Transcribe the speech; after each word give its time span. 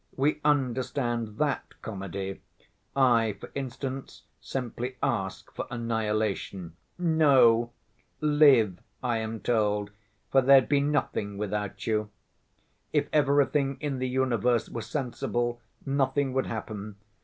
We 0.17 0.41
understand 0.43 1.37
that 1.37 1.79
comedy; 1.83 2.41
I, 2.95 3.37
for 3.39 3.51
instance, 3.53 4.23
simply 4.39 4.97
ask 5.03 5.53
for 5.53 5.67
annihilation. 5.69 6.75
No, 6.97 7.69
live, 8.19 8.79
I 9.03 9.17
am 9.19 9.41
told, 9.41 9.91
for 10.31 10.41
there'd 10.41 10.67
be 10.67 10.79
nothing 10.81 11.37
without 11.37 11.85
you. 11.85 12.09
If 12.91 13.09
everything 13.13 13.77
in 13.79 13.99
the 13.99 14.09
universe 14.09 14.69
were 14.71 14.81
sensible, 14.81 15.61
nothing 15.85 16.33
would 16.33 16.47
happen. 16.47 16.95